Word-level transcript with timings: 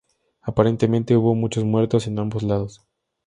Aparentemente 0.41 1.15
hubo 1.15 1.35
muchos 1.35 1.63
muertos 1.63 2.07
en 2.07 2.17
ambos 2.17 2.41
lados. 2.41 2.81